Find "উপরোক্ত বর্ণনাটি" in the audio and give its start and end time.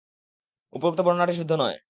0.73-1.33